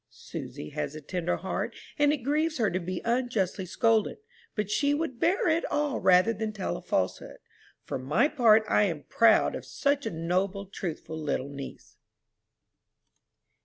Susy 0.09 0.69
has 0.69 0.95
a 0.95 0.99
tender 1.01 1.35
heart, 1.37 1.75
and 1.99 2.11
it 2.11 2.23
grieves 2.23 2.57
her 2.57 2.71
to 2.71 2.79
be 2.79 3.03
unjustly 3.05 3.67
scolded; 3.67 4.17
but 4.55 4.67
she 4.71 4.95
would 4.95 5.19
bear 5.19 5.47
it 5.47 5.63
all 5.65 5.99
rather 5.99 6.33
than 6.33 6.51
tell 6.51 6.75
a 6.75 6.81
falsehood. 6.81 7.37
For 7.83 7.99
my 7.99 8.27
part 8.27 8.63
I 8.67 8.85
am 8.85 9.03
proud 9.03 9.53
of 9.53 9.63
such 9.63 10.07
a 10.07 10.11
noble, 10.11 10.65
truthful 10.65 11.19
little 11.21 11.49
niece." 11.49 11.97